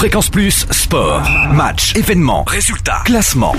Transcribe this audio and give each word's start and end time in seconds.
Fréquence 0.00 0.30
Plus, 0.30 0.64
sport, 0.70 1.20
match, 1.52 1.94
événements, 1.94 2.42
résultats, 2.44 3.02
classement, 3.04 3.54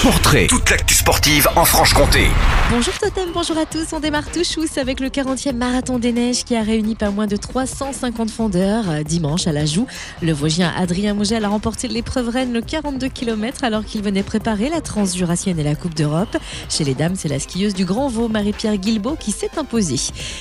portrait, 0.00 0.46
toute 0.46 0.70
l'actu 0.70 0.94
sportive 0.94 1.46
en 1.56 1.66
Franche-Comté. 1.66 2.28
Bonjour 2.70 2.94
Totem, 2.98 3.28
bonjour 3.34 3.58
à 3.58 3.66
tous. 3.66 3.92
On 3.92 4.00
démarre 4.00 4.32
tout 4.32 4.44
chousse 4.44 4.78
avec 4.78 4.98
le 4.98 5.08
40e 5.08 5.52
marathon 5.52 5.98
des 5.98 6.12
neiges 6.12 6.42
qui 6.44 6.56
a 6.56 6.62
réuni 6.62 6.94
pas 6.94 7.10
moins 7.10 7.26
de 7.26 7.36
350 7.36 8.30
fondeurs 8.30 8.88
euh, 8.88 9.02
dimanche 9.02 9.46
à 9.46 9.52
la 9.52 9.66
Joue. 9.66 9.86
Le 10.22 10.32
Vosgien 10.32 10.72
Adrien 10.74 11.12
Mogel 11.12 11.44
a 11.44 11.48
remporté 11.48 11.86
l'épreuve 11.86 12.30
reine 12.30 12.54
le 12.54 12.62
42 12.62 13.08
km 13.08 13.62
alors 13.62 13.84
qu'il 13.84 14.00
venait 14.02 14.22
préparer 14.22 14.70
la 14.70 14.80
Transjurassienne 14.80 15.58
et 15.58 15.64
la 15.64 15.74
Coupe 15.74 15.94
d'Europe. 15.94 16.34
Chez 16.70 16.84
les 16.84 16.94
dames, 16.94 17.14
c'est 17.14 17.28
la 17.28 17.40
skieuse 17.40 17.74
du 17.74 17.84
Grand 17.84 18.08
Vaud, 18.08 18.28
Marie-Pierre 18.28 18.78
Guilbeault, 18.78 19.16
qui 19.16 19.32
s'est 19.32 19.58
imposée. 19.58 20.00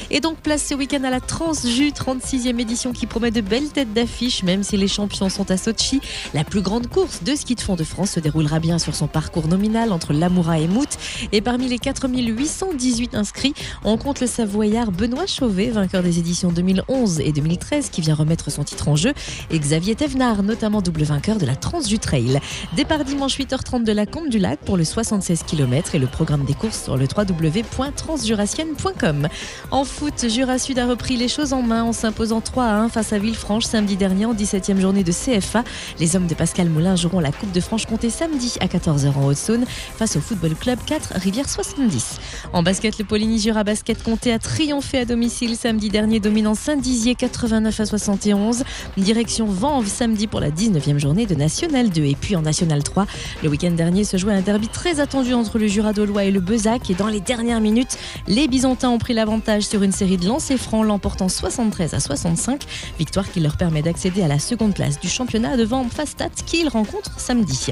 Et 0.10 0.22
donc 0.22 0.38
place 0.38 0.66
ce 0.66 0.74
week-end 0.74 1.04
à 1.04 1.10
la 1.10 1.20
Transju 1.20 1.90
36e 1.90 2.62
édition 2.62 2.94
qui 2.94 3.08
promet 3.08 3.32
de 3.32 3.42
belles 3.42 3.70
têtes 3.70 3.94
d'affiche, 3.94 4.42
même 4.44 4.64
si 4.64 4.78
les 4.78 4.85
champions 4.88 5.30
sont 5.30 5.52
à 5.52 5.58
Sochi. 5.58 6.02
La 6.34 6.44
plus 6.44 6.62
grande 6.62 6.88
course 6.88 7.24
de 7.24 7.36
ski 7.36 7.56
de 7.56 7.62
fond 7.62 7.76
de 7.76 7.84
France 7.84 8.12
se 8.12 8.20
déroulera 8.20 8.60
bien 8.60 8.80
sur 8.80 8.96
son 8.96 9.08
parcours 9.08 9.48
nominal 9.48 9.92
entre 9.92 10.14
Lamoura 10.14 10.60
et 10.60 10.68
Mout. 10.68 10.98
Et 11.32 11.42
parmi 11.42 11.68
les 11.68 11.80
4818 11.80 13.16
inscrits, 13.16 13.54
on 13.84 13.98
compte 13.98 14.22
le 14.22 14.28
Savoyard 14.28 14.92
Benoît 14.92 15.26
Chauvet, 15.28 15.70
vainqueur 15.70 16.04
des 16.04 16.20
éditions 16.20 16.52
2011 16.52 17.22
et 17.22 17.32
2013, 17.32 17.90
qui 17.90 18.02
vient 18.02 18.16
remettre 18.16 18.52
son 18.52 18.64
titre 18.64 18.88
en 18.88 18.96
jeu, 18.96 19.14
et 19.50 19.60
Xavier 19.60 19.96
Thévenard, 19.96 20.44
notamment 20.44 20.82
double 20.82 21.04
vainqueur 21.04 21.38
de 21.38 21.46
la 21.46 21.56
Transju 21.56 22.00
Trail. 22.00 22.40
Départ 22.76 23.06
dimanche 23.06 23.38
8h30 23.38 23.84
de 23.84 23.92
la 23.92 24.06
Combe 24.06 24.30
du 24.30 24.40
Lac 24.40 24.60
pour 24.60 24.78
le 24.78 24.84
76 24.84 25.44
km 25.44 25.96
et 25.96 26.00
le 26.00 26.08
programme 26.08 26.46
des 26.46 26.54
courses 26.54 26.84
sur 26.84 26.98
le 26.98 27.06
www.transjurassienne.com. 27.06 29.28
En 29.72 29.84
foot, 29.84 30.30
Jura 30.30 30.60
Sud 30.60 30.80
a 30.80 30.88
repris 30.88 31.18
les 31.18 31.28
choses 31.28 31.52
en 31.54 31.62
main 31.62 31.84
en 31.84 31.94
s'imposant 31.94 32.42
3 32.42 32.64
à 32.64 32.78
1 32.78 32.90
face 32.90 33.14
à 33.14 33.20
Villefranche 33.20 33.66
samedi 33.66 33.96
dernier 33.96 34.26
en 34.26 34.34
17e 34.34 34.75
journée 34.82 35.04
de 35.04 35.12
CFA. 35.12 35.64
Les 36.00 36.16
hommes 36.16 36.28
de 36.28 36.36
Pascal 36.36 36.70
Moulin 36.70 36.96
joueront 36.96 37.20
la 37.20 37.32
Coupe 37.32 37.52
de 37.52 37.60
Franche-Comté 37.60 38.10
samedi 38.10 38.54
à 38.60 38.68
14h 38.68 39.14
en 39.16 39.26
Haute-Saône 39.26 39.66
face 39.68 40.16
au 40.16 40.22
Football 40.22 40.56
Club 40.56 40.80
4 40.86 41.14
Rivière 41.16 41.50
70. 41.50 42.20
En 42.54 42.64
basket, 42.64 42.98
le 42.98 43.06
Poligny 43.06 43.40
Jura 43.40 43.64
Basket 43.64 44.02
Comté 44.04 44.32
a 44.32 44.40
triomphé 44.40 45.00
à 45.00 45.06
domicile 45.06 45.56
samedi 45.56 45.90
dernier, 45.90 46.20
dominant 46.20 46.56
Saint-Dizier 46.56 47.16
89 47.16 47.80
à 47.80 47.86
71. 47.86 48.64
Direction 48.98 49.46
Vanves 49.46 49.88
samedi 49.88 50.28
pour 50.28 50.40
la 50.40 50.52
19e 50.52 50.98
journée 50.98 51.26
de 51.26 51.36
National 51.36 51.90
2. 51.90 52.04
Et 52.04 52.16
puis 52.16 52.36
en 52.36 52.42
National 52.42 52.84
3, 52.84 53.06
le 53.44 53.50
week-end 53.50 53.72
dernier 53.72 54.04
se 54.04 54.18
jouait 54.18 54.34
un 54.34 54.42
derby 54.42 54.68
très 54.68 55.00
attendu 55.00 55.34
entre 55.34 55.60
le 55.60 55.68
Jura 55.68 55.94
Dolois 55.94 56.26
et 56.26 56.32
le 56.32 56.40
Bezac. 56.40 56.90
Et 56.90 56.94
dans 56.96 57.08
les 57.08 57.20
dernières 57.20 57.62
minutes, 57.62 57.98
les 58.28 58.48
Bisontins 58.48 58.90
ont 58.90 58.98
pris 58.98 59.14
l'avantage 59.14 59.64
sur 59.64 59.84
une 59.84 59.92
série 59.92 60.18
de 60.18 60.28
lancers 60.28 60.58
francs, 60.58 60.86
l'emportant 60.86 61.30
73 61.30 61.94
à 61.94 62.00
65. 62.00 62.64
Victoire 62.98 63.32
qui 63.32 63.40
leur 63.40 63.58
permet 63.58 63.82
d'accéder 63.82 64.22
à 64.22 64.28
la 64.28 64.40
seconde 64.40 64.65
place 64.74 65.00
du 65.00 65.10
championnat 65.10 65.58
devant 65.58 65.84
Fastat 65.90 66.30
qu'ils 66.46 66.70
rencontrent 66.70 67.20
samedi. 67.20 67.68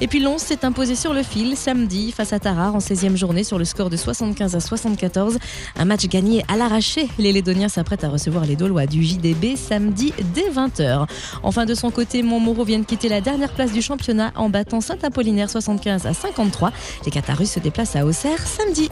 Et 0.00 0.08
puis 0.08 0.20
Lons 0.20 0.38
s'est 0.38 0.64
imposé 0.64 0.96
sur 0.96 1.14
le 1.14 1.22
fil 1.22 1.56
samedi 1.56 2.12
face 2.12 2.32
à 2.32 2.38
Tarare 2.38 2.74
en 2.74 2.78
16e 2.78 3.16
journée 3.16 3.44
sur 3.44 3.58
le 3.58 3.64
score 3.64 3.90
de 3.90 3.96
75 3.96 4.56
à 4.56 4.60
74. 4.60 5.38
Un 5.76 5.84
match 5.84 6.06
gagné 6.06 6.44
à 6.48 6.56
l'arraché. 6.56 7.08
Les 7.18 7.32
Lédoniens 7.32 7.68
s'apprêtent 7.68 8.04
à 8.04 8.08
recevoir 8.08 8.44
les 8.44 8.56
Dolois 8.56 8.86
du 8.86 9.02
JDB 9.02 9.56
samedi 9.56 10.12
dès 10.34 10.50
20h. 10.50 11.06
Enfin 11.42 11.64
de 11.64 11.74
son 11.74 11.90
côté, 11.90 12.22
Montmoreau 12.22 12.64
vient 12.64 12.78
de 12.78 12.84
quitter 12.84 13.08
la 13.08 13.20
dernière 13.20 13.52
place 13.52 13.72
du 13.72 13.82
championnat 13.82 14.32
en 14.36 14.48
battant 14.48 14.80
Saint-Apollinaire 14.80 15.50
75 15.50 16.06
à 16.06 16.14
53. 16.14 16.72
Les 17.04 17.10
Qatarus 17.10 17.50
se 17.50 17.60
déplacent 17.60 17.96
à 17.96 18.04
Auxerre 18.04 18.40
samedi. 18.46 18.90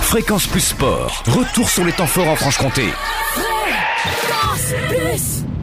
Fréquence 0.00 0.46
Plus 0.46 0.60
Sport, 0.60 1.24
retour 1.26 1.68
sur 1.68 1.84
les 1.84 1.92
temps 1.92 2.06
forts 2.06 2.28
en 2.28 2.36
Franche-Comté. 2.36 2.84